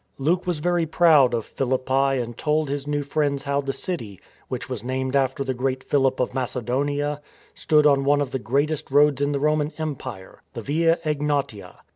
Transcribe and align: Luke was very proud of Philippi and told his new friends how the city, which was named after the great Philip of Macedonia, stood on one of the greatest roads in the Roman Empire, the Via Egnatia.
Luke 0.17 0.47
was 0.47 0.57
very 0.61 0.87
proud 0.87 1.35
of 1.35 1.45
Philippi 1.45 2.19
and 2.19 2.35
told 2.35 2.69
his 2.69 2.87
new 2.87 3.03
friends 3.03 3.43
how 3.43 3.61
the 3.61 3.71
city, 3.71 4.19
which 4.47 4.67
was 4.67 4.83
named 4.83 5.15
after 5.15 5.43
the 5.43 5.53
great 5.53 5.83
Philip 5.83 6.19
of 6.19 6.33
Macedonia, 6.33 7.21
stood 7.53 7.85
on 7.85 8.03
one 8.03 8.19
of 8.19 8.31
the 8.31 8.39
greatest 8.39 8.89
roads 8.89 9.21
in 9.21 9.31
the 9.31 9.39
Roman 9.39 9.73
Empire, 9.77 10.41
the 10.53 10.61
Via 10.61 10.97
Egnatia. 11.05 11.81